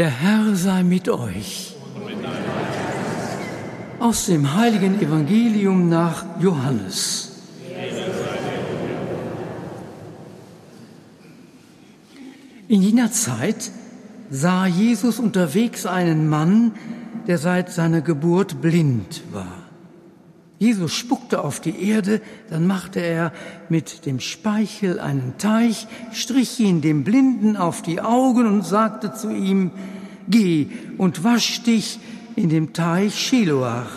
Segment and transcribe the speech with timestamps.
[0.00, 1.76] Der Herr sei mit euch.
[3.98, 7.42] Aus dem heiligen Evangelium nach Johannes.
[12.66, 13.70] In jener Zeit
[14.30, 16.72] sah Jesus unterwegs einen Mann,
[17.26, 19.59] der seit seiner Geburt blind war.
[20.60, 22.20] Jesus spuckte auf die Erde,
[22.50, 23.32] dann machte er
[23.70, 29.30] mit dem Speichel einen Teich, strich ihn dem Blinden auf die Augen und sagte zu
[29.30, 29.70] ihm,
[30.28, 30.68] Geh
[30.98, 31.98] und wasch dich
[32.36, 33.88] in dem Teich Shiloach,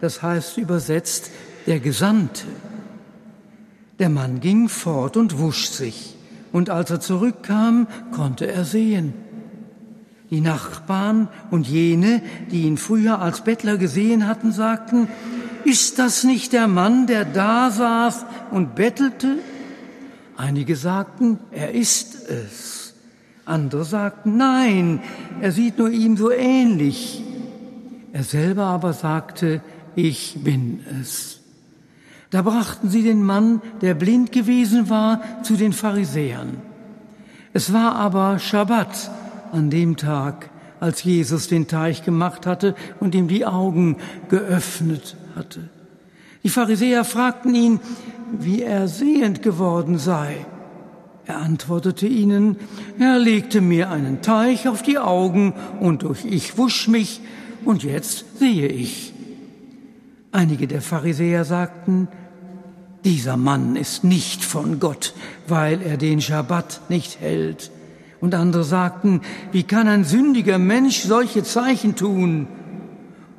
[0.00, 1.30] das heißt übersetzt
[1.66, 2.46] der Gesandte.
[3.98, 6.16] Der Mann ging fort und wusch sich,
[6.50, 9.12] und als er zurückkam, konnte er sehen.
[10.30, 15.08] Die Nachbarn und jene, die ihn früher als Bettler gesehen hatten, sagten,
[15.64, 19.38] ist das nicht der Mann, der da saß und bettelte?
[20.36, 22.94] Einige sagten, er ist es.
[23.44, 25.00] Andere sagten, nein,
[25.40, 27.22] er sieht nur ihm so ähnlich.
[28.12, 29.60] Er selber aber sagte,
[29.94, 31.40] ich bin es.
[32.30, 36.58] Da brachten sie den Mann, der blind gewesen war, zu den Pharisäern.
[37.52, 39.10] Es war aber Schabbat
[39.52, 43.96] an dem Tag, als Jesus den Teich gemacht hatte und ihm die Augen
[44.28, 45.68] geöffnet hatte.
[46.42, 47.80] Die Pharisäer fragten ihn,
[48.32, 50.46] wie er sehend geworden sei.
[51.26, 52.56] Er antwortete ihnen,
[52.98, 57.20] er legte mir einen Teich auf die Augen und durch ich wusch mich
[57.64, 59.12] und jetzt sehe ich.
[60.32, 62.08] Einige der Pharisäer sagten,
[63.04, 65.14] dieser Mann ist nicht von Gott,
[65.48, 67.70] weil er den Schabbat nicht hält.
[68.20, 69.22] Und andere sagten,
[69.52, 72.46] wie kann ein sündiger Mensch solche Zeichen tun?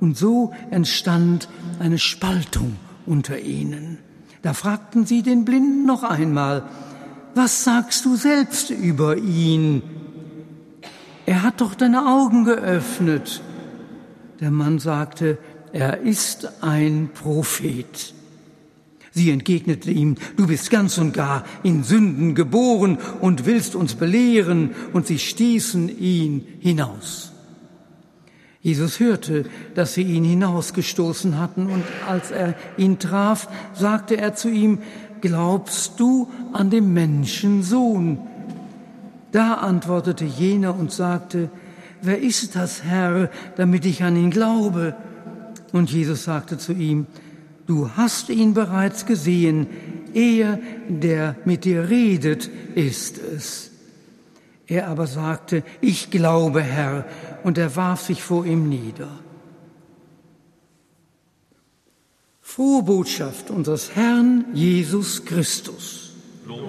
[0.02, 1.48] Und so entstand
[1.80, 4.00] eine Spaltung unter ihnen.
[4.42, 6.64] Da fragten sie den Blinden noch einmal,
[7.36, 9.84] was sagst du selbst über ihn?
[11.28, 13.42] Er hat doch deine Augen geöffnet.
[14.40, 15.38] Der Mann sagte,
[15.72, 18.16] er ist ein Prophet.
[19.12, 24.72] Sie entgegnete ihm, du bist ganz und gar in Sünden geboren und willst uns belehren,
[24.94, 27.32] und sie stießen ihn hinaus.
[28.62, 34.50] Jesus hörte, dass sie ihn hinausgestoßen hatten, und als er ihn traf, sagte er zu
[34.50, 34.80] ihm,
[35.22, 38.18] Glaubst du an den Menschensohn?
[39.32, 41.50] Da antwortete jener und sagte,
[42.02, 44.96] Wer ist das Herr, damit ich an ihn glaube?
[45.72, 47.06] Und Jesus sagte zu ihm,
[47.68, 49.68] Du hast ihn bereits gesehen,
[50.14, 53.71] er, der mit dir redet, ist es.
[54.72, 57.04] Er aber sagte, ich glaube, Herr,
[57.44, 59.10] und er warf sich vor ihm nieder.
[62.40, 66.14] Frohe Botschaft unseres Herrn Jesus Christus.
[66.48, 66.62] Lob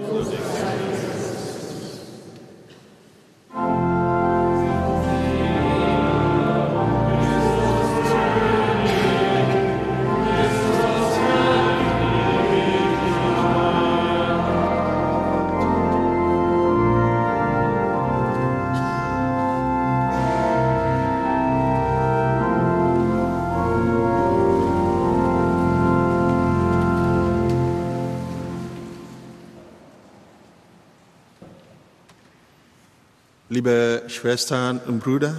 [33.53, 35.39] Liebe Schwestern und Brüder,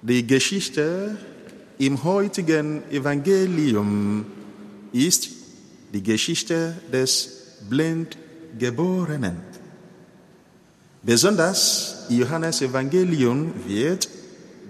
[0.00, 1.14] die Geschichte
[1.76, 4.24] im heutigen Evangelium
[4.90, 5.28] ist
[5.92, 7.28] die Geschichte des
[7.68, 9.42] Blindgeborenen.
[11.02, 14.08] Besonders Johannes Evangelium wird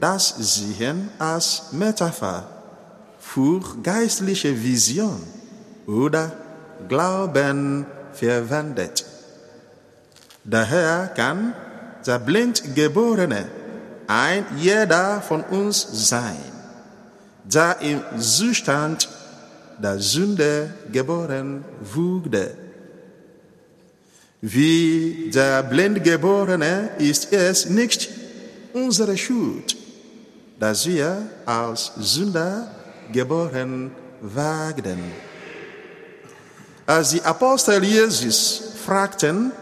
[0.01, 2.49] das Sehen als Metapher
[3.21, 5.23] für geistliche Vision
[5.87, 6.33] oder
[6.89, 9.05] Glauben verwendet.
[10.43, 11.55] Daher kann
[12.09, 13.45] der Blindgeborene
[14.07, 16.43] ein jeder von uns sein,
[17.45, 19.09] der im Zustand
[19.79, 22.57] der Sünde geboren wurde.
[24.41, 28.09] Wie der Blindgeborene ist es nicht
[28.73, 29.77] unsere Schuld,
[30.59, 32.71] dass wir als Sünder
[33.13, 33.91] geboren
[34.23, 34.99] wagten.
[36.87, 39.53] Als die Apostel Jesus fragten,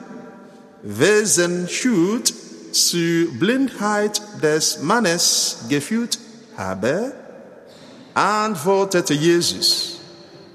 [0.82, 2.32] wessen Schuld
[2.72, 6.18] zur Blindheit des Mannes geführt
[6.56, 7.12] habe,
[8.14, 9.98] antwortete Jesus,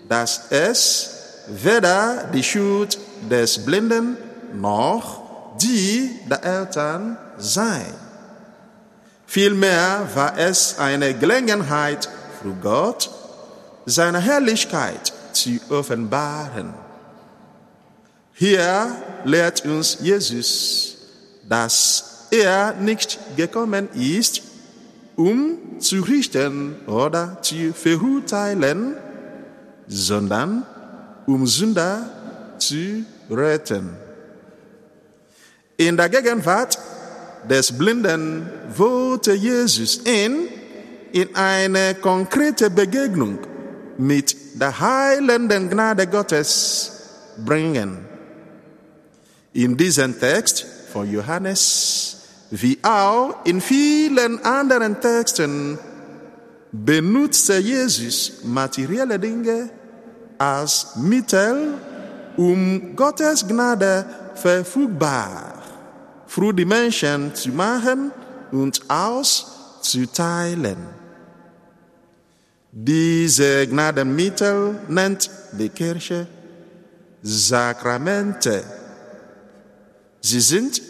[0.07, 1.09] dass es
[1.47, 2.97] weder die Schuld
[3.29, 4.17] des Blinden
[4.53, 5.21] noch
[5.61, 7.85] die der Eltern sei.
[9.25, 12.09] Vielmehr war es eine Gelegenheit
[12.41, 13.09] für Gott,
[13.85, 16.73] seine Herrlichkeit zu offenbaren.
[18.41, 20.97] Hier lehrt uns Jesus,
[21.47, 24.41] dass er nicht gekommen ist,
[25.15, 28.95] um zu richten oder zu verurteilen,
[29.87, 30.65] sondern
[31.27, 32.09] um Sünder
[32.57, 33.91] zu retten.
[35.77, 36.79] In der Gegenwart
[37.47, 40.47] des Blinden wollte Jesus ihn
[41.11, 43.37] in eine konkrete Begegnung
[43.99, 46.91] mit der heilenden Gnade Gottes
[47.45, 48.09] bringen.
[49.53, 52.17] In diesem Text von Johannes,
[52.51, 55.77] wie auch in vielen anderen Texten,
[56.71, 59.69] benutzte Jesus materielle Dinge
[60.37, 61.73] als Mittel,
[62.37, 64.05] um Gottes Gnade
[64.35, 65.61] verfügbar
[66.27, 68.11] für die Menschen zu machen
[68.51, 70.77] und auszuteilen.
[72.71, 76.25] Diese Gnadenmittel nennt die Kirche
[77.21, 78.63] Sakramente.
[80.21, 80.81] Sie sind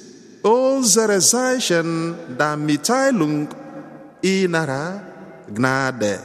[0.42, 3.48] unsere Zeichen der Mitteilung
[4.22, 5.02] innerer
[5.54, 6.20] Gnade.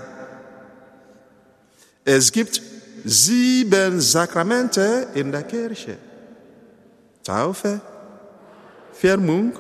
[2.05, 2.61] Es gibt
[3.05, 5.97] sieben Sakramente in der Kirche.
[7.23, 7.81] Taufe,
[8.93, 9.53] Firmung,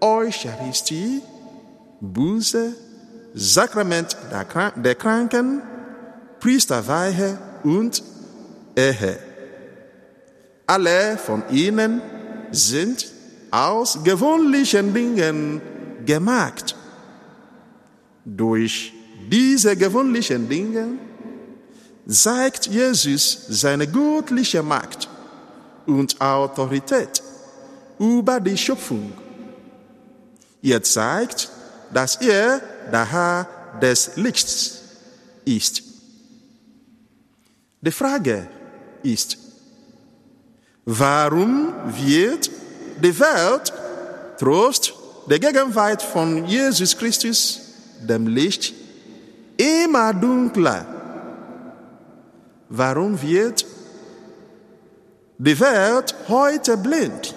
[0.00, 1.22] Eucharistie,
[2.00, 2.72] Buße,
[3.34, 5.62] Sakrament der Kranken,
[6.40, 8.02] Priesterweihe und
[8.74, 9.18] Ehe.
[10.66, 12.00] Alle von ihnen
[12.56, 13.06] sind
[13.50, 15.60] aus gewöhnlichen Dingen
[16.04, 16.74] gemacht.
[18.24, 18.92] Durch
[19.30, 20.98] diese gewöhnlichen Dinge
[22.08, 25.08] zeigt Jesus seine göttliche Macht
[25.86, 27.22] und Autorität
[27.98, 29.12] über die Schöpfung.
[30.62, 31.50] Er zeigt,
[31.92, 32.60] dass er
[32.90, 33.48] der Herr
[33.80, 34.80] des Lichts
[35.44, 35.82] ist.
[37.80, 38.48] Die Frage
[39.02, 39.38] ist,
[40.86, 42.50] warum wird
[43.02, 43.72] die Welt
[44.38, 44.92] trotz
[45.28, 47.60] der Gegenwart von Jesus Christus,
[48.00, 48.72] dem Licht,
[49.56, 50.86] immer dunkler?
[52.68, 53.66] Warum wird
[55.38, 57.34] die Welt heute blind?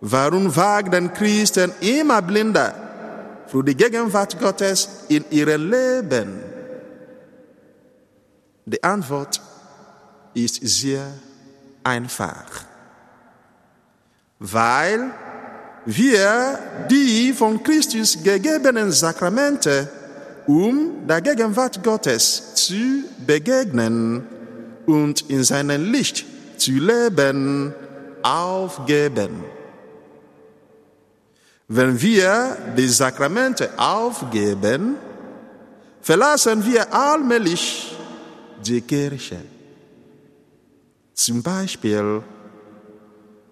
[0.00, 2.74] Warum wagten Christen immer blinder
[3.46, 6.42] für die Gegenwart Gottes in ihrem Leben?
[8.64, 9.40] Die Antwort
[10.34, 11.12] ist sehr
[11.84, 12.64] einfach.
[14.38, 15.10] Weil
[15.84, 16.58] wir
[16.90, 19.88] die von Christus gegebenen Sakramente,
[20.46, 24.26] um der Gegenwart Gottes zu begegnen
[24.86, 26.24] und in seinem Licht
[26.56, 27.74] zu leben,
[28.22, 29.44] aufgeben.
[31.68, 34.96] Wenn wir die Sakramente aufgeben,
[36.02, 37.96] verlassen wir allmählich
[38.64, 39.38] die Kirche.
[41.20, 42.22] Zum Beispiel,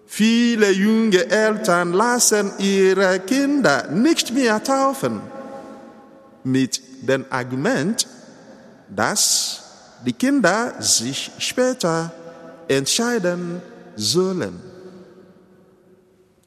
[0.07, 5.21] viele junge Eltern lassen ihre Kinder nicht mehr taufen
[6.43, 8.07] mit dem Argument,
[8.89, 9.61] dass
[10.03, 12.11] die Kinder sich später
[12.67, 13.61] entscheiden
[13.95, 14.59] sollen.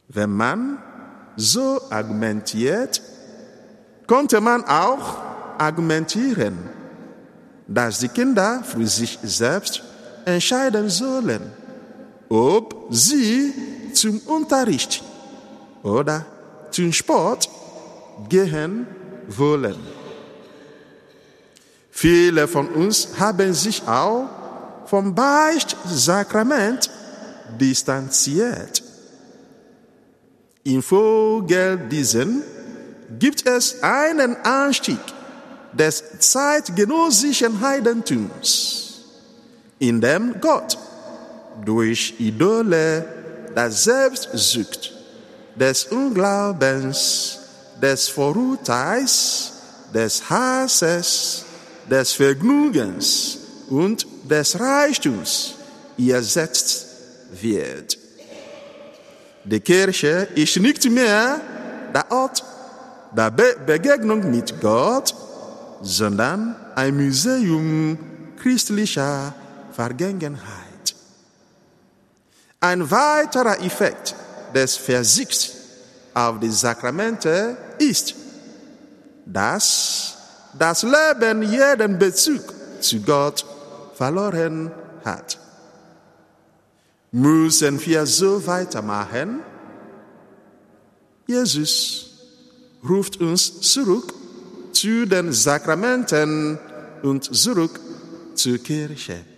[0.08, 0.78] Wenn man
[1.36, 3.00] so argumentiert,
[4.08, 5.18] konnte man auch
[5.56, 6.58] argumentieren,
[7.68, 9.84] dass die Kinder für sich selbst
[10.24, 11.42] entscheiden sollen,
[12.28, 13.52] ob sie
[13.92, 15.02] zum Unterricht
[15.82, 16.24] oder
[16.70, 17.48] zum Sport
[18.28, 18.86] gehen
[19.28, 19.76] wollen.
[21.90, 24.28] Viele von uns haben sich auch
[24.86, 26.90] vom Beichtsakrament
[27.60, 28.82] distanziert.
[30.64, 32.42] Infolge diesen
[33.18, 34.98] gibt es einen Anstieg
[35.72, 38.91] des zeitgenössischen Heidentums,
[39.82, 40.78] in dem Gott
[41.64, 43.04] durch Idole
[43.54, 44.92] der Selbstsucht,
[45.56, 47.38] des Unglaubens,
[47.82, 49.52] des Vorurteils,
[49.92, 51.44] des Hasses,
[51.90, 53.38] des Vergnügens
[53.70, 55.54] und des Reichtums
[55.98, 56.86] ersetzt
[57.40, 57.98] wird.
[59.44, 61.40] Die Kirche ist nicht mehr
[61.92, 62.44] der Ort
[63.16, 65.12] der Be Begegnung mit Gott,
[65.82, 67.98] sondern ein Museum
[68.40, 69.34] christlicher
[69.72, 70.94] Vergangenheit.
[72.60, 74.14] Ein weiterer Effekt
[74.54, 75.52] des Versichts
[76.14, 78.14] auf die Sakramente ist,
[79.26, 80.16] dass
[80.58, 82.42] das Leben jeden Bezug
[82.80, 83.44] zu Gott
[83.94, 84.70] verloren
[85.04, 85.38] hat.
[87.10, 89.40] Müssen wir so weitermachen?
[91.26, 92.10] Jesus
[92.88, 94.12] ruft uns zurück
[94.72, 96.58] zu den Sakramenten
[97.02, 97.78] und zurück
[98.34, 99.31] zur Kirche.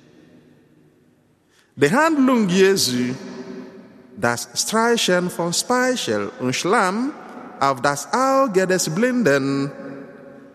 [1.77, 3.15] Die Handlung Jesu
[4.17, 7.13] Das Streichen von Speichel und Schlamm
[7.59, 9.73] auf das Auge des Blinden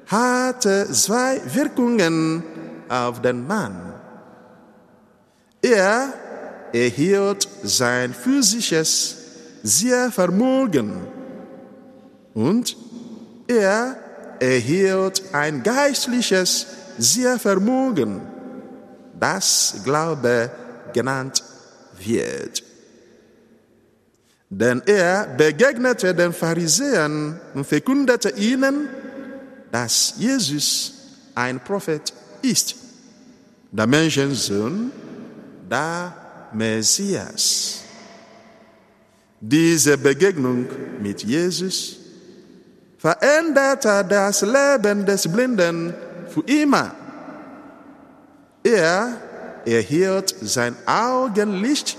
[0.07, 2.41] hatte zwei Wirkungen
[2.87, 3.93] auf den Mann.
[5.61, 6.13] Er
[6.71, 9.17] erhielt sein physisches
[9.61, 10.93] Sehvermögen
[12.33, 12.77] und
[13.45, 13.97] er
[14.39, 16.65] erhielt ein geistliches
[16.97, 18.21] Sehvermögen,
[19.19, 20.49] das Glaube
[20.93, 21.43] genannt
[21.97, 22.63] wird.
[24.49, 28.89] Denn er begegnete den Pharisäern und verkündete ihnen,
[29.71, 30.93] dass Jesus
[31.35, 32.75] ein Prophet ist,
[33.71, 34.91] der Menschensohn,
[35.69, 36.13] der
[36.51, 37.81] Messias.
[39.39, 40.65] Diese Begegnung
[40.99, 41.97] mit Jesus
[42.97, 45.93] veränderte das Leben des Blinden
[46.27, 46.93] für immer.
[48.63, 49.28] Er
[49.65, 51.97] erhielt sein Augenlicht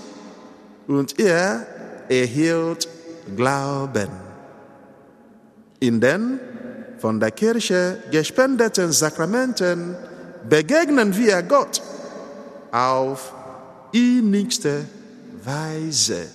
[0.87, 1.65] und er
[2.09, 2.87] erhielt
[3.35, 4.09] Glauben.
[5.79, 6.39] In den
[6.99, 9.95] von der Kirche gespendeten Sakramenten
[10.47, 11.81] begegnen wir Gott
[12.71, 13.33] auf
[13.91, 14.85] innigste
[15.43, 16.27] Weise.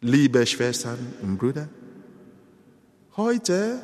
[0.00, 1.68] Liebe Schwestern und Brüder,
[3.16, 3.80] heute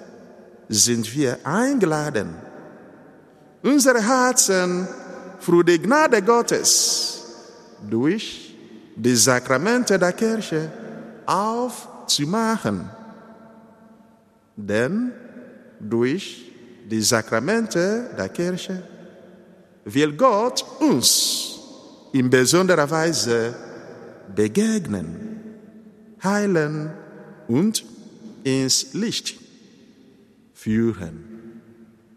[0.68, 2.34] sind wir eingeladen,
[3.66, 4.86] unsere Herzen
[5.40, 7.24] für die Gnade Gottes
[7.90, 8.54] durch
[8.94, 10.70] die Sakramente der Kirche
[11.26, 12.88] aufzumachen.
[14.56, 15.12] Denn
[15.80, 16.52] durch
[16.88, 18.82] die Sakramente der Kirche
[19.84, 21.58] will Gott uns
[22.12, 23.54] in besonderer Weise
[24.34, 25.40] begegnen,
[26.22, 26.92] heilen
[27.48, 27.84] und
[28.44, 29.38] ins Licht
[30.54, 31.35] führen.